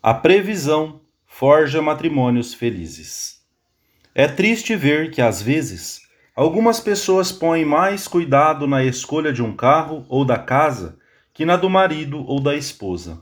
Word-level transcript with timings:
A 0.00 0.14
previsão 0.14 1.00
forja 1.26 1.82
matrimônios 1.82 2.54
felizes. 2.54 3.40
É 4.14 4.28
triste 4.28 4.76
ver 4.76 5.10
que, 5.10 5.20
às 5.20 5.42
vezes, 5.42 6.02
algumas 6.36 6.78
pessoas 6.78 7.32
põem 7.32 7.64
mais 7.64 8.06
cuidado 8.06 8.68
na 8.68 8.84
escolha 8.84 9.32
de 9.32 9.42
um 9.42 9.52
carro 9.52 10.06
ou 10.08 10.24
da 10.24 10.38
casa 10.38 10.96
que 11.34 11.44
na 11.44 11.56
do 11.56 11.68
marido 11.68 12.24
ou 12.28 12.40
da 12.40 12.54
esposa, 12.54 13.20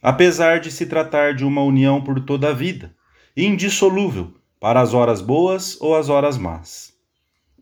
apesar 0.00 0.60
de 0.60 0.70
se 0.70 0.86
tratar 0.86 1.34
de 1.34 1.44
uma 1.44 1.62
união 1.62 2.02
por 2.02 2.18
toda 2.20 2.48
a 2.48 2.54
vida, 2.54 2.96
indissolúvel 3.36 4.32
para 4.58 4.80
as 4.80 4.94
horas 4.94 5.20
boas 5.20 5.78
ou 5.78 5.94
as 5.94 6.08
horas 6.08 6.38
más. 6.38 6.94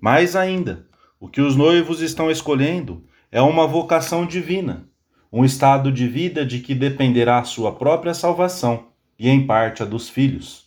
Mais 0.01 0.37
ainda, 0.37 0.87
o 1.19 1.27
que 1.29 1.41
os 1.41 1.57
noivos 1.57 2.01
estão 2.01 2.31
escolhendo 2.31 3.05
é 3.33 3.43
uma 3.43 3.67
vocação 3.67 4.25
divina 4.25 4.89
um 5.33 5.45
estado 5.45 5.91
de 5.91 6.07
vida 6.07 6.45
de 6.45 6.59
que 6.59 6.75
dependerá 6.75 7.39
a 7.39 7.45
sua 7.45 7.73
própria 7.73 8.13
salvação 8.13 8.89
e, 9.19 9.31
em 9.31 9.47
parte, 9.47 9.83
a 9.83 9.87
dos 9.87 10.09
filhos. 10.09 10.67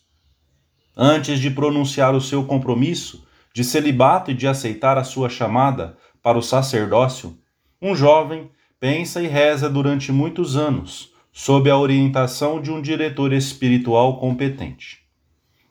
Antes 0.97 1.39
de 1.39 1.51
pronunciar 1.51 2.15
o 2.15 2.21
seu 2.21 2.43
compromisso 2.45 3.25
de 3.53 3.63
celibato 3.63 4.31
e 4.31 4.33
de 4.33 4.47
aceitar 4.47 4.97
a 4.97 5.03
sua 5.03 5.29
chamada 5.29 5.95
para 6.21 6.37
o 6.37 6.41
sacerdócio, 6.41 7.37
um 7.81 7.95
jovem 7.95 8.49
pensa 8.79 9.21
e 9.21 9.27
reza 9.27 9.69
durante 9.69 10.11
muitos 10.11 10.57
anos, 10.57 11.13
sob 11.31 11.69
a 11.69 11.77
orientação 11.77 12.61
de 12.61 12.71
um 12.71 12.81
diretor 12.81 13.33
espiritual 13.33 14.19
competente. 14.19 14.99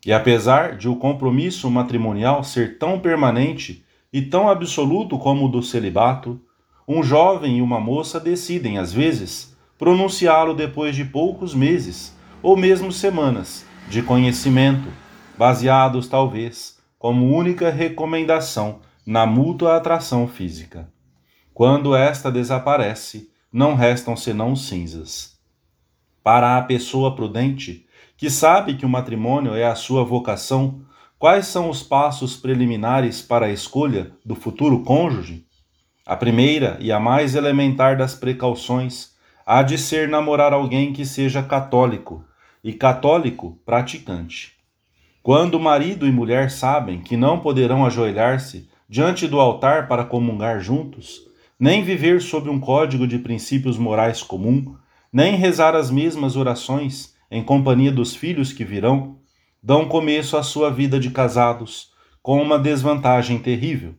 E 0.04 0.12
apesar 0.12 0.76
de 0.76 0.88
o 0.88 0.96
compromisso 0.96 1.70
matrimonial 1.70 2.44
ser 2.44 2.78
tão 2.78 3.00
permanente 3.00 3.84
e 4.12 4.22
tão 4.22 4.48
absoluto 4.48 5.18
como 5.18 5.46
o 5.46 5.48
do 5.48 5.62
celibato, 5.62 6.40
um 6.86 7.02
jovem 7.02 7.58
e 7.58 7.62
uma 7.62 7.80
moça 7.80 8.20
decidem, 8.20 8.78
às 8.78 8.92
vezes, 8.92 9.56
pronunciá-lo 9.78 10.54
depois 10.54 10.94
de 10.94 11.04
poucos 11.04 11.54
meses 11.54 12.14
ou 12.42 12.56
mesmo 12.56 12.92
semanas 12.92 13.64
de 13.88 14.02
conhecimento, 14.02 14.88
baseados 15.36 16.08
talvez 16.08 16.78
como 16.98 17.36
única 17.36 17.70
recomendação 17.70 18.80
na 19.06 19.26
mútua 19.26 19.76
atração 19.76 20.26
física. 20.26 20.90
Quando 21.52 21.94
esta 21.94 22.32
desaparece, 22.32 23.30
não 23.52 23.74
restam 23.74 24.16
senão 24.16 24.56
cinzas. 24.56 25.38
Para 26.22 26.56
a 26.56 26.62
pessoa 26.62 27.14
prudente, 27.14 27.86
que 28.16 28.30
sabe 28.30 28.76
que 28.76 28.86
o 28.86 28.88
matrimônio 28.88 29.54
é 29.54 29.64
a 29.64 29.74
sua 29.74 30.04
vocação, 30.04 30.80
quais 31.18 31.46
são 31.46 31.68
os 31.68 31.82
passos 31.82 32.36
preliminares 32.36 33.20
para 33.20 33.46
a 33.46 33.52
escolha 33.52 34.12
do 34.24 34.34
futuro 34.34 34.82
cônjuge? 34.82 35.46
A 36.06 36.16
primeira 36.16 36.76
e 36.80 36.92
a 36.92 37.00
mais 37.00 37.34
elementar 37.34 37.96
das 37.96 38.14
precauções 38.14 39.12
há 39.46 39.62
de 39.62 39.78
ser 39.78 40.06
namorar 40.06 40.52
alguém 40.52 40.92
que 40.92 41.06
seja 41.06 41.42
católico, 41.42 42.22
e 42.62 42.74
católico 42.74 43.58
praticante. 43.64 44.52
Quando 45.22 45.58
marido 45.58 46.06
e 46.06 46.12
mulher 46.12 46.50
sabem 46.50 47.00
que 47.00 47.16
não 47.16 47.40
poderão 47.40 47.86
ajoelhar-se 47.86 48.68
diante 48.86 49.26
do 49.26 49.40
altar 49.40 49.88
para 49.88 50.04
comungar 50.04 50.60
juntos, 50.60 51.22
nem 51.58 51.82
viver 51.82 52.20
sob 52.20 52.50
um 52.50 52.60
código 52.60 53.06
de 53.06 53.18
princípios 53.18 53.78
morais 53.78 54.22
comum, 54.22 54.76
nem 55.10 55.36
rezar 55.36 55.74
as 55.74 55.90
mesmas 55.90 56.36
orações 56.36 57.14
em 57.30 57.42
companhia 57.42 57.90
dos 57.90 58.14
filhos 58.14 58.52
que 58.52 58.62
virão, 58.62 59.16
dão 59.62 59.88
começo 59.88 60.36
à 60.36 60.42
sua 60.42 60.70
vida 60.70 61.00
de 61.00 61.10
casados 61.10 61.94
com 62.22 62.42
uma 62.42 62.58
desvantagem 62.58 63.38
terrível 63.38 63.94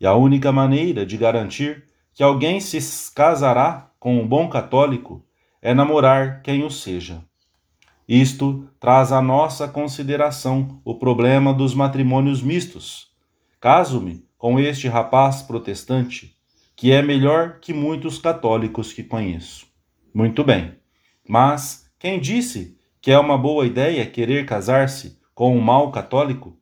e 0.00 0.06
a 0.06 0.14
única 0.14 0.50
maneira 0.50 1.04
de 1.04 1.16
garantir 1.16 1.84
que 2.14 2.22
alguém 2.22 2.58
se 2.60 2.80
casará 3.12 3.90
com 3.98 4.18
um 4.18 4.26
bom 4.26 4.48
católico 4.48 5.24
é 5.60 5.74
namorar 5.74 6.42
quem 6.42 6.64
o 6.64 6.70
seja. 6.70 7.22
Isto 8.08 8.68
traz 8.80 9.12
à 9.12 9.22
nossa 9.22 9.68
consideração 9.68 10.80
o 10.84 10.94
problema 10.94 11.54
dos 11.54 11.74
matrimônios 11.74 12.42
mistos. 12.42 13.08
Caso-me 13.60 14.24
com 14.36 14.58
este 14.58 14.88
rapaz 14.88 15.42
protestante, 15.42 16.34
que 16.74 16.90
é 16.90 17.02
melhor 17.02 17.60
que 17.60 17.74
muitos 17.74 18.18
católicos 18.18 18.92
que 18.92 19.04
conheço. 19.04 19.66
Muito 20.14 20.42
bem, 20.42 20.74
mas 21.28 21.88
quem 21.98 22.18
disse 22.18 22.76
que 23.00 23.10
é 23.10 23.18
uma 23.18 23.38
boa 23.38 23.66
ideia 23.66 24.04
querer 24.06 24.46
casar-se 24.46 25.18
com 25.34 25.54
um 25.54 25.60
mau 25.60 25.92
católico? 25.92 26.58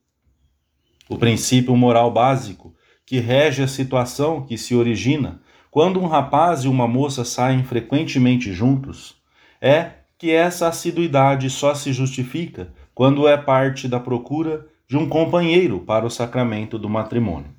O 1.09 1.17
princípio 1.17 1.75
moral 1.77 2.11
básico 2.11 2.75
que 3.09 3.21
rege 3.21 3.63
a 3.63 3.67
situação 3.67 4.43
que 4.43 4.59
se 4.59 4.75
origina 4.75 5.41
quando 5.71 5.99
um 5.99 6.07
rapaz 6.07 6.65
e 6.65 6.69
uma 6.69 6.87
moça 6.87 7.25
saem 7.25 7.65
frequentemente 7.65 8.53
juntos 8.53 9.17
é 9.63 9.93
que 10.19 10.31
essa 10.31 10.69
assiduidade 10.69 11.49
só 11.49 11.75
se 11.75 11.91
justifica 11.91 12.71
quando 12.95 13.27
é 13.27 13.35
parte 13.35 13.89
da 13.89 13.99
procura 13.99 14.67
de 14.87 14.99
um 14.99 15.09
companheiro 15.09 15.81
para 15.81 16.05
o 16.05 16.11
sacramento 16.11 16.79
do 16.79 16.87
matrimônio. 16.87 17.51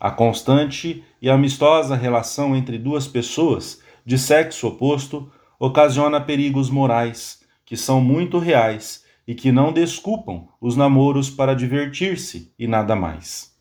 A 0.00 0.10
constante 0.10 1.04
e 1.20 1.30
amistosa 1.30 1.94
relação 1.94 2.56
entre 2.56 2.76
duas 2.76 3.06
pessoas 3.06 3.80
de 4.04 4.18
sexo 4.18 4.66
oposto 4.66 5.30
ocasiona 5.60 6.20
perigos 6.20 6.68
morais 6.68 7.38
que 7.64 7.76
são 7.76 8.00
muito 8.00 8.36
reais 8.36 9.04
e 9.28 9.32
que 9.32 9.52
não 9.52 9.72
desculpam 9.72 10.48
os 10.60 10.76
namoros 10.76 11.30
para 11.30 11.54
divertir-se 11.54 12.52
e 12.58 12.66
nada 12.66 12.96
mais. 12.96 13.51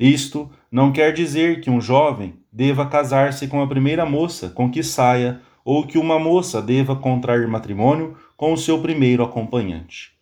Isto 0.00 0.50
não 0.72 0.92
quer 0.92 1.12
dizer 1.12 1.60
que 1.60 1.68
um 1.68 1.78
jovem 1.78 2.32
deva 2.50 2.86
casar-se 2.86 3.46
com 3.46 3.60
a 3.60 3.66
primeira 3.66 4.06
moça 4.06 4.48
com 4.48 4.70
que 4.70 4.82
saia 4.82 5.42
ou 5.62 5.86
que 5.86 5.98
uma 5.98 6.18
moça 6.18 6.62
deva 6.62 6.96
contrair 6.96 7.46
matrimônio 7.46 8.16
com 8.34 8.54
o 8.54 8.56
seu 8.56 8.80
primeiro 8.80 9.22
acompanhante. 9.22 10.12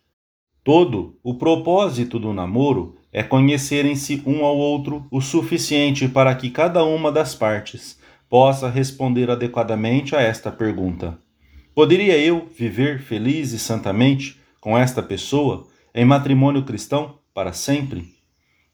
Todo 0.65 1.17
o 1.23 1.35
propósito 1.35 2.19
do 2.19 2.33
namoro 2.33 2.97
é 3.09 3.23
conhecerem-se 3.23 4.21
um 4.25 4.43
ao 4.43 4.57
outro 4.57 5.07
o 5.09 5.21
suficiente 5.21 6.09
para 6.09 6.35
que 6.35 6.49
cada 6.49 6.83
uma 6.83 7.09
das 7.09 7.33
partes 7.33 7.97
possa 8.29 8.69
responder 8.69 9.31
adequadamente 9.31 10.13
a 10.13 10.19
esta 10.19 10.51
pergunta: 10.51 11.17
Poderia 11.73 12.17
eu 12.17 12.49
viver 12.53 12.99
feliz 12.99 13.53
e 13.53 13.57
santamente 13.57 14.37
com 14.59 14.77
esta 14.77 15.01
pessoa 15.01 15.67
em 15.95 16.03
matrimônio 16.03 16.65
cristão 16.65 17.15
para 17.33 17.53
sempre? 17.53 18.18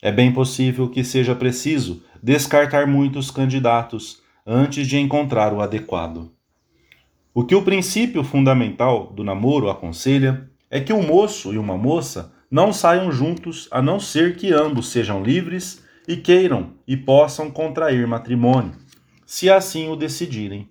É 0.06 0.12
bem 0.12 0.32
possível 0.32 0.88
que 0.88 1.04
seja 1.04 1.34
preciso 1.34 2.04
descartar 2.22 2.86
muitos 2.86 3.32
candidatos 3.32 4.22
antes 4.46 4.88
de 4.88 5.00
encontrar 5.00 5.52
o 5.52 5.62
adequado. 5.62 6.32
O 7.34 7.44
que 7.44 7.56
o 7.56 7.64
princípio 7.64 8.24
fundamental 8.24 9.12
do 9.12 9.24
namoro 9.24 9.68
aconselha 9.68 10.48
é 10.70 10.80
que 10.80 10.94
um 10.94 11.02
moço 11.02 11.52
e 11.52 11.58
uma 11.58 11.76
moça 11.76 12.32
não 12.52 12.72
saiam 12.72 13.12
juntos 13.12 13.68
a 13.72 13.82
não 13.82 14.00
ser 14.00 14.36
que 14.36 14.54
ambos 14.54 14.90
sejam 14.90 15.24
livres 15.24 15.84
e 16.08 16.16
queiram 16.16 16.74
e 16.88 16.96
possam 16.96 17.50
contrair 17.50 18.06
matrimônio, 18.06 18.74
se 19.26 19.50
assim 19.50 19.90
o 19.90 19.96
decidirem. 19.96 20.70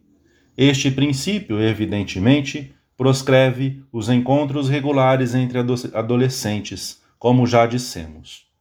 Este 0.56 0.92
princípio, 0.92 1.60
evidentemente, 1.60 2.72
proscreve 2.96 3.82
os 3.90 4.08
encontros 4.08 4.68
regulares 4.68 5.34
entre 5.34 5.58
adolescentes, 5.92 7.02
como 7.18 7.48
já 7.48 7.66
dissemos. 7.66 8.53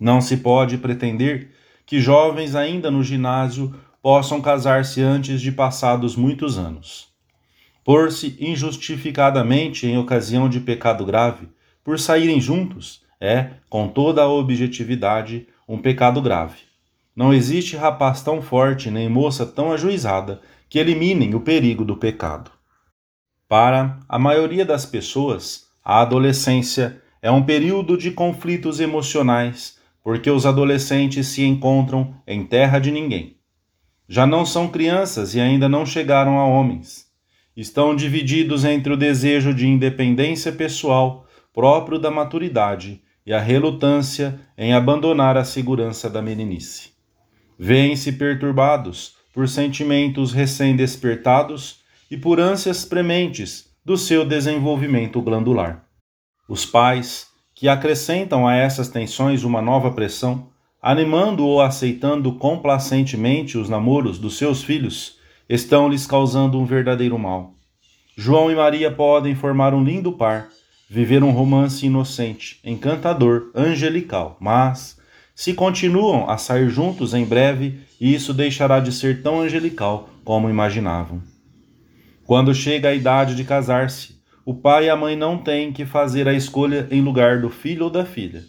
Não 0.00 0.22
se 0.22 0.38
pode 0.38 0.78
pretender 0.78 1.50
que 1.84 2.00
jovens 2.00 2.54
ainda 2.54 2.90
no 2.90 3.04
ginásio 3.04 3.74
possam 4.02 4.40
casar-se 4.40 5.02
antes 5.02 5.42
de 5.42 5.52
passados 5.52 6.16
muitos 6.16 6.56
anos. 6.56 7.08
Por-se 7.84 8.34
injustificadamente 8.40 9.86
em 9.86 9.98
ocasião 9.98 10.48
de 10.48 10.60
pecado 10.60 11.04
grave, 11.04 11.48
por 11.84 11.98
saírem 11.98 12.40
juntos, 12.40 13.02
é, 13.20 13.50
com 13.68 13.88
toda 13.88 14.22
a 14.22 14.28
objetividade, 14.28 15.46
um 15.68 15.76
pecado 15.76 16.22
grave. 16.22 16.56
Não 17.14 17.34
existe 17.34 17.76
rapaz 17.76 18.22
tão 18.22 18.40
forte 18.40 18.90
nem 18.90 19.08
moça 19.08 19.44
tão 19.44 19.72
ajuizada 19.72 20.40
que 20.68 20.78
eliminem 20.78 21.34
o 21.34 21.40
perigo 21.40 21.84
do 21.84 21.96
pecado. 21.96 22.50
Para 23.48 23.98
a 24.08 24.18
maioria 24.18 24.64
das 24.64 24.86
pessoas, 24.86 25.66
a 25.84 26.00
adolescência 26.00 27.02
é 27.20 27.30
um 27.30 27.42
período 27.42 27.98
de 27.98 28.12
conflitos 28.12 28.80
emocionais 28.80 29.79
porque 30.02 30.30
os 30.30 30.46
adolescentes 30.46 31.28
se 31.28 31.42
encontram 31.42 32.14
em 32.26 32.44
terra 32.44 32.78
de 32.78 32.90
ninguém. 32.90 33.36
Já 34.08 34.26
não 34.26 34.44
são 34.44 34.68
crianças 34.68 35.34
e 35.34 35.40
ainda 35.40 35.68
não 35.68 35.86
chegaram 35.86 36.38
a 36.38 36.44
homens. 36.44 37.06
Estão 37.56 37.94
divididos 37.94 38.64
entre 38.64 38.92
o 38.92 38.96
desejo 38.96 39.54
de 39.54 39.66
independência 39.66 40.50
pessoal 40.50 41.26
próprio 41.52 41.98
da 41.98 42.10
maturidade 42.10 43.02
e 43.24 43.32
a 43.32 43.40
relutância 43.40 44.40
em 44.56 44.72
abandonar 44.72 45.36
a 45.36 45.44
segurança 45.44 46.08
da 46.08 46.22
meninice. 46.22 46.90
Vêem-se 47.58 48.12
perturbados 48.12 49.16
por 49.32 49.48
sentimentos 49.48 50.32
recém-despertados 50.32 51.80
e 52.10 52.16
por 52.16 52.40
ânsias 52.40 52.84
prementes 52.84 53.70
do 53.84 53.96
seu 53.96 54.24
desenvolvimento 54.24 55.20
glandular. 55.20 55.84
Os 56.48 56.66
pais, 56.66 57.28
que 57.60 57.68
acrescentam 57.68 58.48
a 58.48 58.54
essas 58.56 58.88
tensões 58.88 59.44
uma 59.44 59.60
nova 59.60 59.90
pressão, 59.90 60.48
animando 60.80 61.44
ou 61.44 61.60
aceitando 61.60 62.32
complacentemente 62.32 63.58
os 63.58 63.68
namoros 63.68 64.18
dos 64.18 64.38
seus 64.38 64.62
filhos, 64.62 65.18
estão 65.46 65.86
lhes 65.86 66.06
causando 66.06 66.58
um 66.58 66.64
verdadeiro 66.64 67.18
mal. 67.18 67.52
João 68.16 68.50
e 68.50 68.54
Maria 68.54 68.90
podem 68.90 69.34
formar 69.34 69.74
um 69.74 69.84
lindo 69.84 70.10
par, 70.10 70.48
viver 70.88 71.22
um 71.22 71.32
romance 71.32 71.84
inocente, 71.84 72.58
encantador, 72.64 73.50
angelical, 73.54 74.38
mas 74.40 74.98
se 75.34 75.52
continuam 75.52 76.30
a 76.30 76.38
sair 76.38 76.70
juntos 76.70 77.12
em 77.12 77.26
breve, 77.26 77.80
isso 78.00 78.32
deixará 78.32 78.80
de 78.80 78.90
ser 78.90 79.22
tão 79.22 79.42
angelical 79.42 80.08
como 80.24 80.48
imaginavam. 80.48 81.20
Quando 82.24 82.54
chega 82.54 82.88
a 82.88 82.94
idade 82.94 83.34
de 83.34 83.44
casar-se, 83.44 84.18
o 84.50 84.54
pai 84.54 84.86
e 84.86 84.90
a 84.90 84.96
mãe 84.96 85.14
não 85.14 85.38
têm 85.38 85.70
que 85.70 85.86
fazer 85.86 86.26
a 86.26 86.34
escolha 86.34 86.88
em 86.90 87.00
lugar 87.00 87.40
do 87.40 87.50
filho 87.50 87.84
ou 87.84 87.90
da 87.90 88.04
filha. 88.04 88.42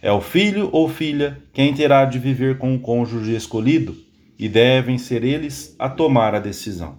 É 0.00 0.10
o 0.10 0.18
filho 0.18 0.70
ou 0.72 0.88
filha 0.88 1.42
quem 1.52 1.74
terá 1.74 2.06
de 2.06 2.18
viver 2.18 2.56
com 2.56 2.74
o 2.74 2.80
cônjuge 2.80 3.36
escolhido 3.36 3.94
e 4.38 4.48
devem 4.48 4.96
ser 4.96 5.22
eles 5.22 5.76
a 5.78 5.90
tomar 5.90 6.34
a 6.34 6.40
decisão. 6.40 6.96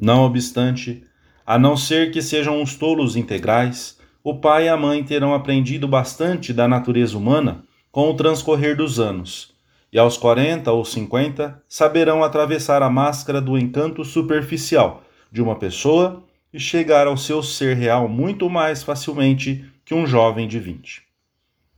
Não 0.00 0.22
obstante, 0.22 1.02
a 1.44 1.58
não 1.58 1.76
ser 1.76 2.10
que 2.10 2.22
sejam 2.22 2.58
uns 2.58 2.74
tolos 2.74 3.16
integrais, 3.16 3.98
o 4.22 4.36
pai 4.36 4.64
e 4.64 4.68
a 4.70 4.76
mãe 4.78 5.04
terão 5.04 5.34
aprendido 5.34 5.86
bastante 5.86 6.54
da 6.54 6.66
natureza 6.66 7.18
humana 7.18 7.64
com 7.92 8.08
o 8.08 8.14
transcorrer 8.14 8.74
dos 8.74 8.98
anos, 8.98 9.52
e 9.92 9.98
aos 9.98 10.16
40 10.16 10.72
ou 10.72 10.86
50 10.86 11.62
saberão 11.68 12.24
atravessar 12.24 12.82
a 12.82 12.88
máscara 12.88 13.42
do 13.42 13.58
encanto 13.58 14.02
superficial 14.06 15.02
de 15.30 15.42
uma 15.42 15.56
pessoa 15.56 16.24
e 16.54 16.60
chegar 16.60 17.08
ao 17.08 17.16
seu 17.16 17.42
ser 17.42 17.76
real 17.76 18.08
muito 18.08 18.48
mais 18.48 18.84
facilmente 18.84 19.64
que 19.84 19.92
um 19.92 20.06
jovem 20.06 20.46
de 20.46 20.60
20. 20.60 21.02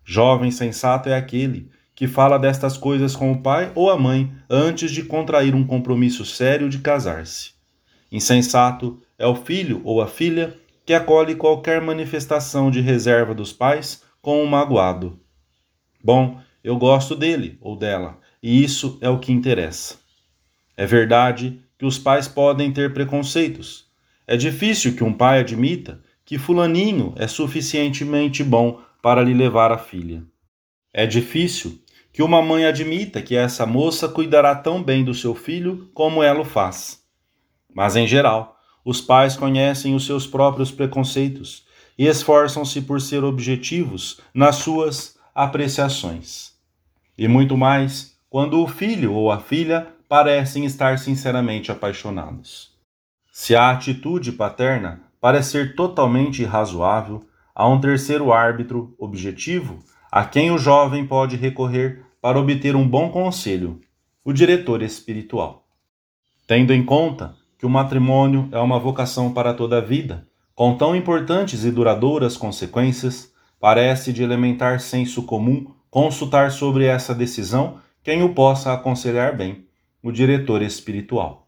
Jovem 0.04 0.50
sensato 0.50 1.08
é 1.08 1.16
aquele 1.16 1.70
que 1.94 2.06
fala 2.06 2.38
destas 2.38 2.76
coisas 2.76 3.16
com 3.16 3.32
o 3.32 3.40
pai 3.40 3.72
ou 3.74 3.90
a 3.90 3.98
mãe 3.98 4.30
antes 4.50 4.92
de 4.92 5.02
contrair 5.02 5.54
um 5.54 5.66
compromisso 5.66 6.26
sério 6.26 6.68
de 6.68 6.78
casar-se. 6.80 7.52
Insensato 8.12 9.00
é 9.18 9.26
o 9.26 9.34
filho 9.34 9.80
ou 9.82 10.02
a 10.02 10.06
filha 10.06 10.54
que 10.84 10.92
acolhe 10.92 11.34
qualquer 11.34 11.80
manifestação 11.80 12.70
de 12.70 12.82
reserva 12.82 13.34
dos 13.34 13.54
pais 13.54 14.04
com 14.20 14.42
um 14.42 14.46
magoado. 14.46 15.18
Bom, 16.04 16.38
eu 16.62 16.76
gosto 16.76 17.16
dele 17.16 17.56
ou 17.62 17.76
dela, 17.76 18.18
e 18.42 18.62
isso 18.62 18.98
é 19.00 19.08
o 19.08 19.18
que 19.18 19.32
interessa. 19.32 19.96
É 20.76 20.84
verdade 20.84 21.62
que 21.78 21.86
os 21.86 21.98
pais 21.98 22.28
podem 22.28 22.70
ter 22.70 22.92
preconceitos. 22.92 23.85
É 24.26 24.36
difícil 24.36 24.96
que 24.96 25.04
um 25.04 25.12
pai 25.12 25.40
admita 25.40 26.00
que 26.24 26.38
Fulaninho 26.38 27.14
é 27.16 27.28
suficientemente 27.28 28.42
bom 28.42 28.80
para 29.00 29.22
lhe 29.22 29.32
levar 29.32 29.70
a 29.70 29.78
filha. 29.78 30.24
É 30.92 31.06
difícil 31.06 31.80
que 32.12 32.22
uma 32.22 32.42
mãe 32.42 32.64
admita 32.64 33.22
que 33.22 33.36
essa 33.36 33.64
moça 33.64 34.08
cuidará 34.08 34.54
tão 34.54 34.82
bem 34.82 35.04
do 35.04 35.14
seu 35.14 35.34
filho 35.34 35.88
como 35.94 36.22
ela 36.22 36.40
o 36.40 36.44
faz. 36.44 37.04
Mas, 37.72 37.94
em 37.94 38.06
geral, 38.06 38.58
os 38.84 39.00
pais 39.00 39.36
conhecem 39.36 39.94
os 39.94 40.06
seus 40.06 40.26
próprios 40.26 40.72
preconceitos 40.72 41.64
e 41.96 42.06
esforçam-se 42.06 42.80
por 42.80 43.00
ser 43.00 43.22
objetivos 43.22 44.20
nas 44.34 44.56
suas 44.56 45.16
apreciações. 45.34 46.52
E 47.16 47.28
muito 47.28 47.56
mais 47.56 48.16
quando 48.28 48.60
o 48.60 48.66
filho 48.66 49.12
ou 49.12 49.30
a 49.30 49.38
filha 49.38 49.86
parecem 50.08 50.64
estar 50.64 50.98
sinceramente 50.98 51.70
apaixonados. 51.70 52.75
Se 53.38 53.54
a 53.54 53.70
atitude 53.70 54.32
paterna 54.32 55.02
parecer 55.20 55.76
totalmente 55.76 56.40
irrazoável, 56.40 57.22
a 57.54 57.68
um 57.68 57.78
terceiro 57.78 58.32
árbitro 58.32 58.94
objetivo 58.98 59.84
a 60.10 60.24
quem 60.24 60.50
o 60.50 60.56
jovem 60.56 61.06
pode 61.06 61.36
recorrer 61.36 62.02
para 62.18 62.40
obter 62.40 62.74
um 62.74 62.88
bom 62.88 63.10
conselho, 63.10 63.78
o 64.24 64.32
diretor 64.32 64.80
espiritual. 64.80 65.66
Tendo 66.46 66.72
em 66.72 66.82
conta 66.82 67.36
que 67.58 67.66
o 67.66 67.68
matrimônio 67.68 68.48
é 68.52 68.58
uma 68.58 68.80
vocação 68.80 69.30
para 69.30 69.52
toda 69.52 69.76
a 69.76 69.82
vida, 69.82 70.26
com 70.54 70.74
tão 70.74 70.96
importantes 70.96 71.62
e 71.62 71.70
duradouras 71.70 72.38
consequências, 72.38 73.30
parece 73.60 74.14
de 74.14 74.22
elementar 74.22 74.80
senso 74.80 75.24
comum 75.24 75.74
consultar 75.90 76.50
sobre 76.50 76.86
essa 76.86 77.14
decisão 77.14 77.80
quem 78.02 78.22
o 78.22 78.32
possa 78.32 78.72
aconselhar 78.72 79.36
bem, 79.36 79.66
o 80.02 80.10
diretor 80.10 80.62
espiritual. 80.62 81.45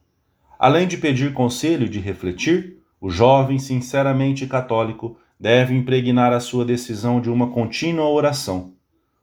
Além 0.59 0.89
de 0.89 0.97
pedir 0.97 1.33
conselho 1.33 1.87
e 1.87 1.89
de 1.89 2.01
refletir, 2.01 2.79
o 3.01 3.11
jovem 3.11 3.59
sinceramente 3.61 4.47
católico 4.47 5.17
deve 5.39 5.73
impregnar 5.73 6.33
a 6.33 6.41
sua 6.41 6.65
decisão 6.65 7.21
de 7.21 7.31
uma 7.31 7.49
contínua 7.49 8.09
oração. 8.09 8.73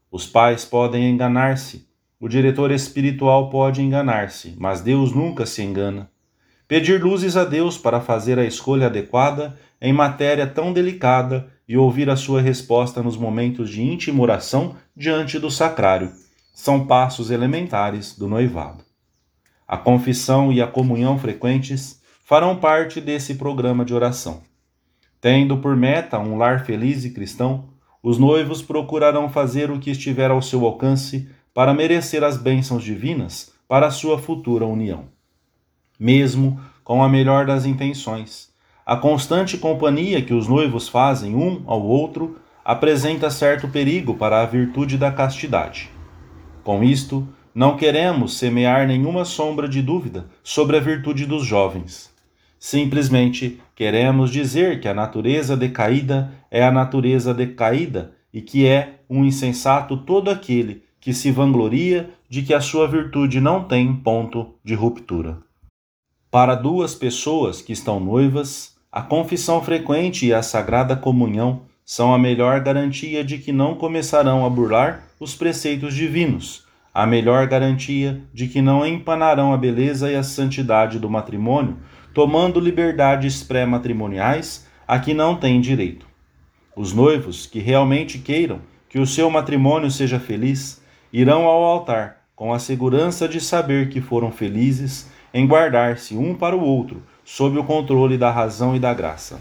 Os 0.10 0.26
pais 0.26 0.64
podem 0.64 1.10
enganar-se, 1.10 1.86
o 2.22 2.30
diretor 2.30 2.72
espiritual 2.72 3.50
pode 3.50 3.82
enganar-se, 3.82 4.56
mas 4.58 4.80
Deus 4.80 5.12
nunca 5.12 5.46
se 5.46 5.62
engana. 5.62 6.10
Pedir 6.70 7.04
luzes 7.04 7.36
a 7.36 7.44
Deus 7.44 7.78
para 7.78 8.00
fazer 8.00 8.40
a 8.40 8.46
escolha 8.46 8.86
adequada 8.86 9.60
em 9.82 9.92
matéria 9.92 10.48
tão 10.48 10.72
delicada 10.72 11.50
e 11.68 11.76
ouvir 11.76 12.10
a 12.10 12.16
sua 12.16 12.40
resposta 12.40 13.04
nos 13.04 13.18
momentos 13.18 13.70
de 13.70 13.84
íntima 13.84 14.24
oração 14.24 14.78
diante 14.96 15.38
do 15.38 15.52
sacrário 15.52 16.14
são 16.54 16.88
passos 16.88 17.30
elementares 17.30 18.18
do 18.18 18.30
noivado. 18.30 18.85
A 19.68 19.78
confissão 19.78 20.54
e 20.54 20.62
a 20.62 20.68
comunhão 20.68 21.18
frequentes 21.18 22.02
farão 22.24 22.56
parte 22.56 23.02
desse 23.02 23.36
programa 23.36 23.84
de 23.84 23.94
oração. 23.94 24.42
Tendo 25.20 25.58
por 25.58 25.76
meta 25.76 26.20
um 26.20 26.38
lar 26.38 26.66
feliz 26.66 27.04
e 27.04 27.10
cristão, 27.10 27.66
os 28.02 28.20
noivos 28.20 28.62
procurarão 28.62 29.30
fazer 29.30 29.72
o 29.72 29.80
que 29.80 29.90
estiver 29.90 30.30
ao 30.30 30.42
seu 30.42 30.66
alcance 30.66 31.28
para 31.54 31.74
merecer 31.74 32.24
as 32.24 32.38
bênçãos 32.38 32.84
divinas 32.84 33.52
para 33.68 33.88
a 33.88 33.92
sua 33.92 34.20
futura 34.20 34.66
união. 34.66 35.06
Mesmo 36.00 36.60
com 36.84 37.02
a 37.02 37.10
melhor 37.10 37.48
das 37.48 37.66
intenções, 37.66 38.50
a 38.86 38.96
constante 38.96 39.58
companhia 39.58 40.22
que 40.22 40.34
os 40.34 40.48
noivos 40.48 40.88
fazem 40.88 41.34
um 41.34 41.64
ao 41.66 41.82
outro 41.82 42.38
apresenta 42.64 43.32
certo 43.32 43.68
perigo 43.68 44.14
para 44.14 44.42
a 44.42 44.46
virtude 44.46 44.98
da 44.98 45.12
castidade. 45.12 45.90
Com 46.64 46.84
isto, 46.84 47.28
não 47.56 47.78
queremos 47.78 48.38
semear 48.38 48.86
nenhuma 48.86 49.24
sombra 49.24 49.66
de 49.66 49.82
dúvida 49.82 50.28
sobre 50.44 50.76
a 50.76 50.82
virtude 50.82 51.26
dos 51.26 51.46
jovens. 51.46 52.14
Simplesmente 52.60 53.62
queremos 53.74 54.30
dizer 54.30 54.82
que 54.82 54.90
a 54.90 54.94
natureza 54.94 55.56
decaída 55.56 56.34
é 56.52 56.66
a 56.66 56.72
natureza 56.72 57.34
decaída 57.34 58.12
e 58.34 58.42
que 58.42 58.68
é 58.68 59.00
um 59.10 59.24
insensato 59.24 59.96
todo 59.96 60.30
aquele 60.30 60.84
que 61.00 61.14
se 61.14 61.32
vangloria 61.32 62.10
de 62.28 62.42
que 62.42 62.54
a 62.54 62.60
sua 62.60 62.90
virtude 62.90 63.40
não 63.40 63.64
tem 63.64 63.96
ponto 63.96 64.56
de 64.62 64.74
ruptura. 64.74 65.38
Para 66.30 66.56
duas 66.56 66.94
pessoas 66.94 67.62
que 67.62 67.72
estão 67.72 68.02
noivas, 68.02 68.76
a 68.92 69.02
confissão 69.02 69.62
frequente 69.62 70.26
e 70.26 70.34
a 70.34 70.44
sagrada 70.44 70.96
comunhão 70.98 71.62
são 71.86 72.14
a 72.14 72.20
melhor 72.20 72.60
garantia 72.60 73.24
de 73.24 73.38
que 73.38 73.54
não 73.54 73.76
começarão 73.76 74.46
a 74.46 74.50
burlar 74.50 75.08
os 75.20 75.36
preceitos 75.36 75.94
divinos, 75.94 76.65
a 76.96 77.06
melhor 77.06 77.46
garantia 77.46 78.22
de 78.34 78.48
que 78.48 78.62
não 78.62 78.88
empanarão 78.88 79.54
a 79.54 79.58
beleza 79.58 80.10
e 80.10 80.16
a 80.16 80.24
santidade 80.24 80.98
do 80.98 81.10
matrimônio 81.10 81.76
tomando 82.14 82.58
liberdades 82.58 83.44
pré-matrimoniais 83.44 84.66
a 84.88 84.98
que 84.98 85.14
não 85.14 85.36
têm 85.36 85.60
direito. 85.60 86.08
Os 86.74 86.94
noivos 86.94 87.48
que 87.48 87.60
realmente 87.60 88.18
queiram 88.20 88.62
que 88.88 88.98
o 88.98 89.06
seu 89.06 89.30
matrimônio 89.30 89.92
seja 89.92 90.22
feliz 90.22 90.82
irão 91.12 91.44
ao 91.44 91.66
altar 91.66 92.22
com 92.34 92.54
a 92.54 92.60
segurança 92.60 93.28
de 93.28 93.42
saber 93.42 93.90
que 93.90 94.00
foram 94.00 94.32
felizes 94.32 95.12
em 95.34 95.46
guardar-se 95.46 96.16
um 96.16 96.34
para 96.34 96.56
o 96.56 96.64
outro 96.64 97.04
sob 97.26 97.60
o 97.60 97.64
controle 97.66 98.18
da 98.18 98.32
razão 98.32 98.74
e 98.74 98.80
da 98.80 98.94
graça. 98.94 99.38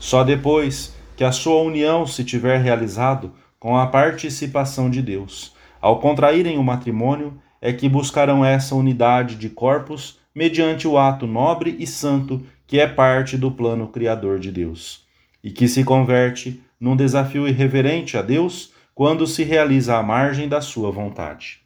Só 0.00 0.24
depois 0.24 0.92
que 1.16 1.22
a 1.22 1.30
sua 1.30 1.62
união 1.62 2.04
se 2.04 2.24
tiver 2.24 2.60
realizado 2.60 3.32
com 3.60 3.76
a 3.76 3.86
participação 3.86 4.90
de 4.90 5.00
Deus, 5.00 5.54
ao 5.80 5.98
contraírem 5.98 6.58
o 6.58 6.62
matrimônio, 6.62 7.40
é 7.60 7.72
que 7.72 7.88
buscarão 7.88 8.44
essa 8.44 8.74
unidade 8.74 9.36
de 9.36 9.48
corpos 9.48 10.18
mediante 10.34 10.86
o 10.86 10.96
ato 10.98 11.26
nobre 11.26 11.76
e 11.78 11.86
santo 11.86 12.44
que 12.66 12.78
é 12.78 12.86
parte 12.86 13.36
do 13.36 13.50
plano 13.50 13.88
criador 13.88 14.38
de 14.38 14.52
Deus, 14.52 15.04
e 15.42 15.50
que 15.50 15.66
se 15.66 15.82
converte 15.82 16.62
num 16.78 16.94
desafio 16.94 17.48
irreverente 17.48 18.16
a 18.16 18.22
Deus 18.22 18.72
quando 18.94 19.26
se 19.26 19.42
realiza 19.42 19.96
à 19.96 20.02
margem 20.02 20.48
da 20.48 20.60
sua 20.60 20.90
vontade. 20.90 21.60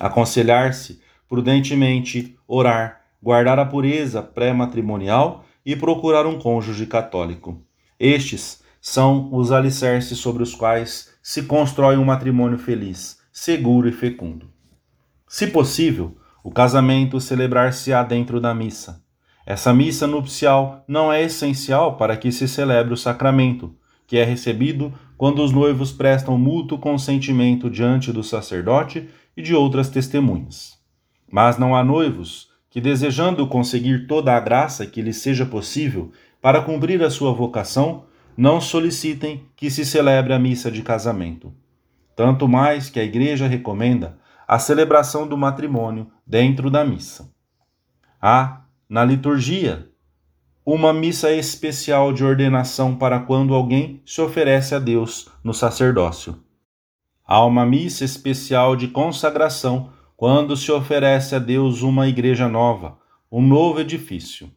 Aconselhar-se 0.00 1.00
prudentemente, 1.28 2.36
orar, 2.46 3.02
guardar 3.22 3.58
a 3.58 3.64
pureza 3.64 4.22
pré-matrimonial 4.22 5.44
e 5.64 5.74
procurar 5.74 6.26
um 6.26 6.38
cônjuge 6.38 6.84
católico. 6.84 7.62
Estes 7.98 8.62
são 8.80 9.32
os 9.32 9.52
alicerces 9.52 10.18
sobre 10.18 10.42
os 10.42 10.54
quais 10.54 11.11
se 11.22 11.44
constrói 11.44 11.96
um 11.96 12.04
matrimônio 12.04 12.58
feliz, 12.58 13.18
seguro 13.32 13.88
e 13.88 13.92
fecundo. 13.92 14.50
Se 15.28 15.46
possível, 15.46 16.16
o 16.42 16.50
casamento 16.50 17.20
celebrar-se-á 17.20 18.02
dentro 18.02 18.40
da 18.40 18.52
missa. 18.52 19.00
Essa 19.46 19.72
missa 19.72 20.06
nupcial 20.06 20.84
não 20.86 21.12
é 21.12 21.22
essencial 21.22 21.96
para 21.96 22.16
que 22.16 22.32
se 22.32 22.48
celebre 22.48 22.92
o 22.92 22.96
sacramento, 22.96 23.74
que 24.06 24.18
é 24.18 24.24
recebido 24.24 24.92
quando 25.16 25.42
os 25.42 25.52
noivos 25.52 25.92
prestam 25.92 26.36
mútuo 26.36 26.78
consentimento 26.78 27.70
diante 27.70 28.12
do 28.12 28.24
sacerdote 28.24 29.08
e 29.36 29.42
de 29.42 29.54
outras 29.54 29.88
testemunhas. 29.88 30.76
Mas 31.30 31.56
não 31.56 31.74
há 31.76 31.84
noivos 31.84 32.48
que, 32.68 32.80
desejando 32.80 33.46
conseguir 33.46 34.06
toda 34.06 34.36
a 34.36 34.40
graça 34.40 34.86
que 34.86 35.00
lhes 35.00 35.18
seja 35.18 35.46
possível 35.46 36.10
para 36.40 36.60
cumprir 36.60 37.02
a 37.02 37.10
sua 37.10 37.32
vocação, 37.32 38.04
não 38.36 38.60
solicitem 38.60 39.46
que 39.56 39.70
se 39.70 39.84
celebre 39.84 40.32
a 40.32 40.38
missa 40.38 40.70
de 40.70 40.82
casamento. 40.82 41.52
Tanto 42.16 42.48
mais 42.48 42.90
que 42.90 43.00
a 43.00 43.04
Igreja 43.04 43.46
recomenda 43.46 44.18
a 44.46 44.58
celebração 44.58 45.26
do 45.26 45.36
matrimônio 45.36 46.10
dentro 46.26 46.70
da 46.70 46.84
missa. 46.84 47.30
Há, 48.20 48.62
na 48.88 49.04
liturgia, 49.04 49.88
uma 50.64 50.92
missa 50.92 51.30
especial 51.32 52.12
de 52.12 52.24
ordenação 52.24 52.94
para 52.94 53.18
quando 53.18 53.54
alguém 53.54 54.00
se 54.06 54.20
oferece 54.20 54.74
a 54.74 54.78
Deus 54.78 55.28
no 55.42 55.52
sacerdócio. 55.52 56.38
Há 57.26 57.44
uma 57.44 57.64
missa 57.66 58.04
especial 58.04 58.76
de 58.76 58.88
consagração 58.88 59.90
quando 60.16 60.56
se 60.56 60.70
oferece 60.70 61.34
a 61.34 61.38
Deus 61.38 61.82
uma 61.82 62.06
igreja 62.06 62.48
nova, 62.48 62.98
um 63.30 63.40
novo 63.40 63.80
edifício. 63.80 64.50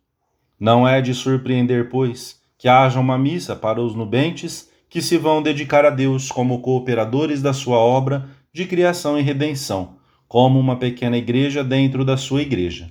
Não 0.60 0.88
é 0.88 1.01
de 1.01 1.13
surpreender, 1.13 1.89
pois, 1.89 2.39
que 2.65 2.69
haja 2.69 3.00
uma 3.00 3.15
missa 3.15 3.55
para 3.55 3.79
os 3.79 3.93
nubentes 3.93 4.72
que 4.89 5.00
se 5.00 5.19
vão 5.19 5.39
dedicar 5.39 5.86
a 5.86 5.91
Deus 5.91 6.31
como 6.31 6.62
cooperadores 6.62 7.39
da 7.39 7.53
sua 7.53 7.77
obra 7.77 8.27
de 8.51 8.65
criação 8.65 9.19
e 9.19 9.22
redenção, 9.22 9.98
como 10.27 10.60
uma 10.60 10.75
pequena 10.75 11.15
igreja 11.15 11.63
dentro 11.63 12.03
da 12.03 12.17
sua 12.17 12.41
igreja. 12.41 12.89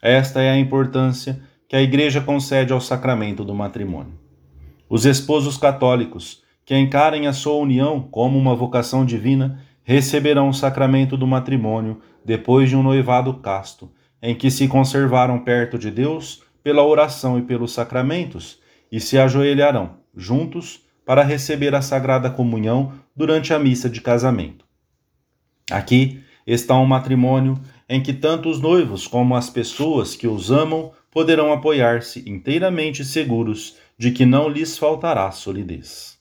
Esta 0.00 0.40
é 0.40 0.48
a 0.48 0.58
importância 0.58 1.38
que 1.68 1.76
a 1.76 1.82
Igreja 1.82 2.22
concede 2.22 2.72
ao 2.72 2.80
sacramento 2.80 3.44
do 3.44 3.54
matrimônio. 3.54 4.14
Os 4.88 5.04
esposos 5.04 5.58
católicos, 5.58 6.42
que 6.64 6.74
encarem 6.74 7.26
a 7.26 7.34
sua 7.34 7.56
união 7.56 8.00
como 8.00 8.38
uma 8.38 8.56
vocação 8.56 9.04
divina, 9.04 9.62
receberão 9.84 10.48
o 10.48 10.54
sacramento 10.54 11.14
do 11.18 11.26
matrimônio 11.26 12.00
depois 12.24 12.70
de 12.70 12.76
um 12.76 12.82
noivado 12.82 13.34
casto, 13.34 13.92
em 14.22 14.34
que 14.34 14.50
se 14.50 14.66
conservaram 14.66 15.40
perto 15.40 15.78
de 15.78 15.90
Deus 15.90 16.42
pela 16.64 16.82
oração 16.82 17.38
e 17.38 17.42
pelos 17.42 17.72
sacramentos, 17.72 18.58
e 18.90 19.00
se 19.00 19.18
ajoelharão 19.18 19.98
juntos 20.16 20.84
para 21.04 21.22
receber 21.22 21.74
a 21.74 21.82
sagrada 21.82 22.30
comunhão 22.30 22.92
durante 23.14 23.52
a 23.52 23.58
missa 23.58 23.88
de 23.88 24.00
casamento. 24.00 24.64
Aqui 25.70 26.22
está 26.46 26.76
um 26.76 26.86
matrimônio 26.86 27.60
em 27.88 28.02
que 28.02 28.12
tanto 28.12 28.48
os 28.48 28.60
noivos 28.60 29.06
como 29.06 29.36
as 29.36 29.50
pessoas 29.50 30.14
que 30.14 30.26
os 30.26 30.50
amam 30.50 30.92
poderão 31.10 31.52
apoiar-se 31.52 32.28
inteiramente 32.28 33.04
seguros 33.04 33.76
de 33.98 34.12
que 34.12 34.24
não 34.24 34.48
lhes 34.48 34.78
faltará 34.78 35.30
solidez. 35.30 36.18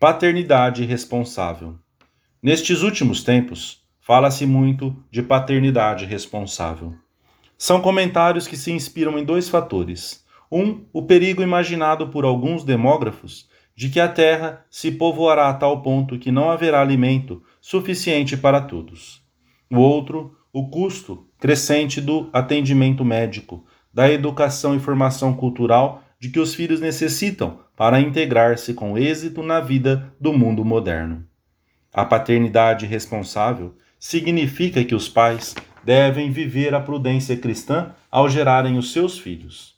Paternidade 0.00 0.84
responsável. 0.84 1.76
Nestes 2.42 2.82
últimos 2.82 3.22
tempos, 3.22 3.82
fala-se 4.00 4.46
muito 4.46 4.94
de 5.10 5.22
paternidade 5.22 6.04
responsável. 6.04 6.94
São 7.56 7.80
comentários 7.80 8.46
que 8.46 8.56
se 8.56 8.70
inspiram 8.70 9.18
em 9.18 9.24
dois 9.24 9.48
fatores. 9.48 10.23
Um, 10.50 10.84
o 10.92 11.02
perigo 11.02 11.42
imaginado 11.42 12.08
por 12.08 12.24
alguns 12.24 12.64
demógrafos 12.64 13.48
de 13.76 13.88
que 13.88 13.98
a 13.98 14.08
terra 14.08 14.64
se 14.70 14.92
povoará 14.92 15.48
a 15.48 15.54
tal 15.54 15.82
ponto 15.82 16.18
que 16.18 16.30
não 16.30 16.50
haverá 16.50 16.80
alimento 16.80 17.42
suficiente 17.60 18.36
para 18.36 18.60
todos. 18.60 19.22
O 19.70 19.78
outro, 19.78 20.36
o 20.52 20.68
custo 20.68 21.26
crescente 21.38 22.00
do 22.00 22.30
atendimento 22.32 23.04
médico, 23.04 23.66
da 23.92 24.10
educação 24.10 24.74
e 24.74 24.80
formação 24.80 25.34
cultural 25.34 26.02
de 26.18 26.28
que 26.30 26.40
os 26.40 26.54
filhos 26.54 26.80
necessitam 26.80 27.60
para 27.76 28.00
integrar-se 28.00 28.72
com 28.72 28.96
êxito 28.96 29.42
na 29.42 29.60
vida 29.60 30.14
do 30.20 30.32
mundo 30.32 30.64
moderno. 30.64 31.24
A 31.92 32.04
paternidade 32.04 32.86
responsável 32.86 33.74
significa 33.98 34.84
que 34.84 34.94
os 34.94 35.08
pais 35.08 35.54
devem 35.84 36.30
viver 36.30 36.74
a 36.74 36.80
prudência 36.80 37.36
cristã 37.36 37.94
ao 38.10 38.28
gerarem 38.28 38.78
os 38.78 38.92
seus 38.92 39.18
filhos. 39.18 39.73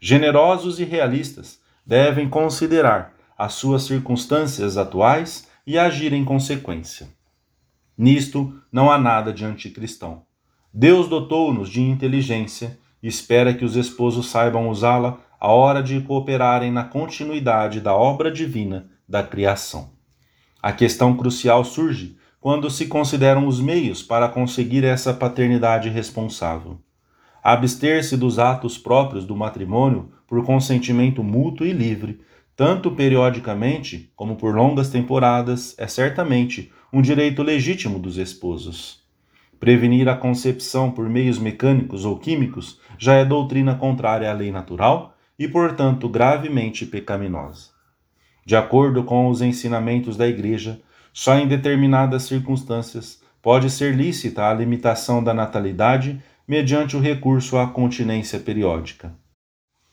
Generosos 0.00 0.80
e 0.80 0.84
realistas 0.84 1.60
devem 1.84 2.26
considerar 2.26 3.14
as 3.36 3.52
suas 3.52 3.82
circunstâncias 3.82 4.78
atuais 4.78 5.46
e 5.66 5.78
agir 5.78 6.14
em 6.14 6.24
consequência. 6.24 7.08
Nisto 7.96 8.58
não 8.72 8.90
há 8.90 8.98
nada 8.98 9.30
de 9.30 9.44
anticristão. 9.44 10.22
Deus 10.72 11.06
dotou-nos 11.06 11.68
de 11.68 11.82
inteligência 11.82 12.78
e 13.02 13.08
espera 13.08 13.52
que 13.52 13.64
os 13.64 13.76
esposos 13.76 14.30
saibam 14.30 14.70
usá-la 14.70 15.18
à 15.38 15.48
hora 15.48 15.82
de 15.82 16.00
cooperarem 16.00 16.72
na 16.72 16.84
continuidade 16.84 17.78
da 17.78 17.94
obra 17.94 18.30
divina 18.30 18.88
da 19.06 19.22
criação. 19.22 19.90
A 20.62 20.72
questão 20.72 21.14
crucial 21.14 21.62
surge 21.62 22.16
quando 22.40 22.70
se 22.70 22.86
consideram 22.86 23.46
os 23.46 23.60
meios 23.60 24.02
para 24.02 24.28
conseguir 24.28 24.82
essa 24.82 25.12
paternidade 25.12 25.90
responsável. 25.90 26.80
Abster-se 27.42 28.16
dos 28.16 28.38
atos 28.38 28.76
próprios 28.76 29.24
do 29.24 29.34
matrimônio 29.34 30.10
por 30.26 30.44
consentimento 30.44 31.22
mútuo 31.22 31.66
e 31.66 31.72
livre, 31.72 32.20
tanto 32.54 32.90
periodicamente 32.90 34.12
como 34.14 34.36
por 34.36 34.54
longas 34.54 34.90
temporadas, 34.90 35.74
é 35.78 35.86
certamente 35.86 36.70
um 36.92 37.00
direito 37.00 37.42
legítimo 37.42 37.98
dos 37.98 38.18
esposos. 38.18 39.00
Prevenir 39.58 40.08
a 40.08 40.16
concepção 40.16 40.90
por 40.90 41.08
meios 41.08 41.38
mecânicos 41.38 42.04
ou 42.04 42.18
químicos 42.18 42.78
já 42.98 43.14
é 43.14 43.24
doutrina 43.24 43.74
contrária 43.74 44.30
à 44.30 44.32
lei 44.32 44.50
natural 44.50 45.14
e, 45.38 45.48
portanto, 45.48 46.08
gravemente 46.08 46.84
pecaminosa. 46.84 47.70
De 48.44 48.56
acordo 48.56 49.04
com 49.04 49.28
os 49.28 49.42
ensinamentos 49.42 50.16
da 50.16 50.26
Igreja, 50.26 50.80
só 51.12 51.38
em 51.38 51.46
determinadas 51.46 52.24
circunstâncias 52.24 53.22
pode 53.42 53.70
ser 53.70 53.94
lícita 53.94 54.48
a 54.48 54.54
limitação 54.54 55.22
da 55.22 55.32
natalidade 55.32 56.22
mediante 56.50 56.96
o 56.96 57.00
recurso 57.00 57.56
à 57.56 57.68
continência 57.68 58.36
periódica. 58.40 59.16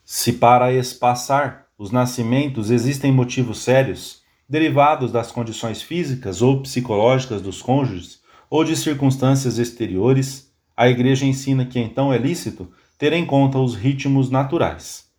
Se 0.04 0.34
para 0.34 0.74
espaçar 0.74 1.68
os 1.78 1.92
nascimentos 1.92 2.72
existem 2.72 3.12
motivos 3.12 3.60
sérios, 3.60 4.24
derivados 4.50 5.12
das 5.12 5.32
condições 5.32 5.84
físicas 5.84 6.42
ou 6.42 6.64
psicológicas 6.64 7.44
dos 7.44 7.62
cônjuges, 7.62 8.22
ou 8.50 8.64
de 8.64 8.76
circunstâncias 8.76 9.60
exteriores, 9.60 10.52
a 10.76 10.90
Igreja 10.90 11.28
ensina 11.28 11.64
que 11.64 11.78
então 11.78 12.12
é 12.12 12.18
lícito 12.18 12.72
ter 12.98 13.14
em 13.14 13.24
conta 13.24 13.60
os 13.60 13.76
ritmos 13.76 14.32
naturais, 14.32 15.12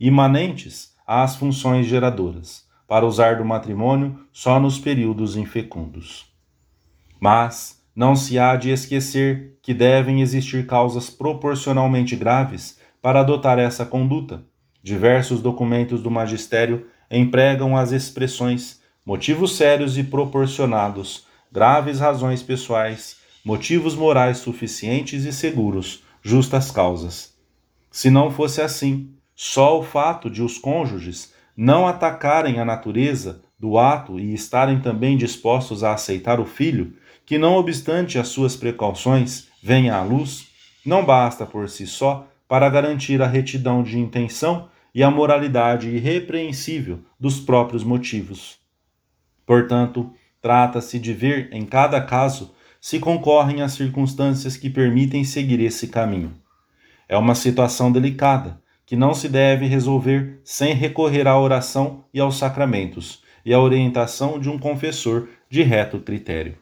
imanentes 0.00 0.94
às 1.06 1.36
funções 1.36 1.84
geradoras, 1.84 2.64
para 2.88 3.04
usar 3.04 3.36
do 3.36 3.44
matrimônio 3.44 4.18
só 4.32 4.58
nos 4.58 4.78
períodos 4.78 5.36
infecundos. 5.36 6.24
Mas 7.20 7.84
não 7.96 8.14
se 8.14 8.38
há 8.38 8.54
de 8.56 8.70
esquecer 8.70 9.56
que 9.62 9.72
devem 9.72 10.20
existir 10.20 10.66
causas 10.66 11.08
proporcionalmente 11.08 12.14
graves 12.14 12.78
para 13.00 13.20
adotar 13.20 13.58
essa 13.58 13.86
conduta. 13.86 14.44
Diversos 14.82 15.40
documentos 15.40 16.02
do 16.02 16.10
magistério 16.10 16.86
empregam 17.10 17.74
as 17.74 17.92
expressões 17.92 18.82
motivos 19.04 19.56
sérios 19.56 19.96
e 19.96 20.04
proporcionados 20.04 21.26
graves 21.50 21.98
razões 21.98 22.42
pessoais, 22.42 23.16
motivos 23.42 23.94
morais 23.94 24.38
suficientes 24.38 25.24
e 25.24 25.32
seguros, 25.32 26.02
justas 26.20 26.70
causas. 26.70 27.34
Se 27.90 28.10
não 28.10 28.30
fosse 28.30 28.60
assim, 28.60 29.10
só 29.34 29.78
o 29.78 29.82
fato 29.82 30.28
de 30.28 30.42
os 30.42 30.58
cônjuges 30.58 31.32
não 31.56 31.86
atacarem 31.86 32.60
a 32.60 32.64
natureza 32.64 33.40
do 33.58 33.78
ato 33.78 34.20
e 34.20 34.34
estarem 34.34 34.80
também 34.80 35.16
dispostos 35.16 35.82
a 35.82 35.94
aceitar 35.94 36.38
o 36.38 36.44
filho, 36.44 36.92
que 37.26 37.36
não 37.36 37.56
obstante 37.56 38.18
as 38.18 38.28
suas 38.28 38.56
precauções 38.56 39.48
venha 39.62 39.96
à 39.96 40.02
luz, 40.02 40.46
não 40.84 41.04
basta 41.04 41.44
por 41.44 41.68
si 41.68 41.86
só 41.86 42.26
para 42.48 42.70
garantir 42.70 43.20
a 43.20 43.26
retidão 43.26 43.82
de 43.82 43.98
intenção 43.98 44.68
e 44.94 45.02
a 45.02 45.10
moralidade 45.10 45.88
irrepreensível 45.88 47.00
dos 47.20 47.40
próprios 47.40 47.84
motivos. 47.84 48.58
Portanto, 49.44 50.10
Trata-se 50.46 51.00
de 51.00 51.12
ver, 51.12 51.48
em 51.50 51.66
cada 51.66 52.00
caso, 52.00 52.54
se 52.80 53.00
concorrem 53.00 53.62
as 53.62 53.72
circunstâncias 53.72 54.56
que 54.56 54.70
permitem 54.70 55.24
seguir 55.24 55.58
esse 55.58 55.88
caminho. 55.88 56.34
É 57.08 57.18
uma 57.18 57.34
situação 57.34 57.90
delicada, 57.90 58.60
que 58.86 58.94
não 58.94 59.12
se 59.12 59.28
deve 59.28 59.66
resolver 59.66 60.40
sem 60.44 60.72
recorrer 60.72 61.26
à 61.26 61.36
oração 61.36 62.04
e 62.14 62.20
aos 62.20 62.38
sacramentos 62.38 63.24
e 63.44 63.52
à 63.52 63.58
orientação 63.58 64.38
de 64.38 64.48
um 64.48 64.56
confessor 64.56 65.28
de 65.50 65.64
reto 65.64 65.98
critério. 65.98 66.56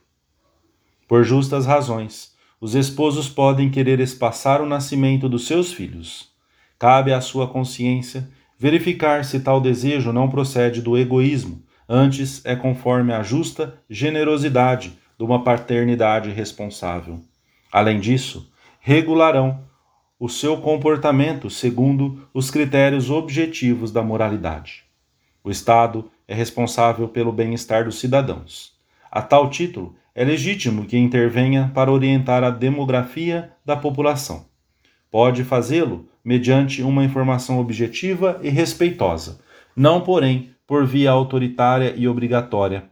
Por 1.09 1.25
justas 1.25 1.67
razões, 1.67 2.33
os 2.61 2.75
esposos 2.75 3.29
podem 3.29 3.71
querer 3.71 4.01
espaçar 4.01 4.63
o 4.63 4.67
nascimento 4.67 5.29
dos 5.29 5.47
seus 5.47 5.73
filhos. 5.73 6.31
Cabe 6.79 7.13
à 7.13 7.21
sua 7.21 7.47
consciência 7.47 8.29
verificar 8.59 9.25
se 9.25 9.41
tal 9.41 9.61
desejo 9.61 10.13
não 10.13 10.31
procede 10.31 10.81
do 10.81 10.97
egoísmo 10.97 11.63
antes 11.89 12.45
é 12.45 12.57
conforme 12.57 13.13
a 13.13 13.23
justa 13.23 13.79
generosidade 13.89 14.99
de 15.19 15.25
uma 15.25 15.45
paternidade 15.45 16.31
responsável. 16.31 17.21
Além 17.71 18.01
disso, 18.01 18.51
regularão 18.81 19.63
o 20.19 20.29
seu 20.29 20.57
comportamento 20.59 21.51
segundo 21.51 22.27
os 22.33 22.51
critérios 22.51 23.11
objetivos 23.11 23.93
da 23.93 24.03
moralidade. 24.03 24.85
O 25.43 25.51
Estado 25.51 26.11
é 26.27 26.35
responsável 26.35 27.09
pelo 27.09 27.33
bem-estar 27.33 27.85
dos 27.85 27.99
cidadãos. 27.99 28.73
A 29.11 29.21
tal 29.21 29.51
título, 29.51 29.95
é 30.15 30.25
legítimo 30.25 30.85
que 30.85 30.97
intervenha 30.97 31.71
para 31.75 31.91
orientar 31.91 32.45
a 32.45 32.51
demografia 32.51 33.51
da 33.65 33.77
população. 33.77 34.47
pode 35.11 35.45
fazê-lo 35.45 36.09
mediante 36.25 36.83
uma 36.83 37.05
informação 37.05 37.59
objetiva 37.61 38.41
e 38.43 38.49
respeitosa, 38.49 39.39
não, 39.77 40.01
porém, 40.01 40.51
por 40.67 40.87
via 40.87 41.11
autoritária 41.11 41.95
e 41.97 42.09
obrigatória. 42.09 42.85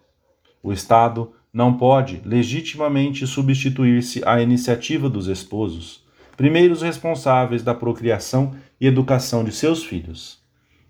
O 0.63 0.73
Estado 0.73 1.33
não 1.53 1.77
pode 1.77 2.21
legitimamente 2.25 3.27
substituir-se 3.27 4.23
à 4.25 4.41
iniciativa 4.41 5.09
dos 5.09 5.27
esposos, 5.27 6.05
primeiros 6.37 6.83
responsáveis 6.83 7.63
da 7.63 7.75
procriação 7.75 8.55
e 8.81 8.87
educação 8.87 9.45
de 9.45 9.53
seus 9.53 9.85
filhos. 9.85 10.41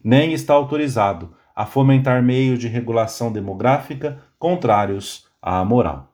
Nem 0.02 0.32
está 0.32 0.54
autorizado 0.54 1.34
a 1.54 1.66
fomentar 1.66 2.22
meios 2.22 2.58
de 2.58 2.68
regulação 2.68 3.32
demográfica 3.32 4.22
contrários 4.38 5.26
à 5.40 5.64
moral. 5.64 6.11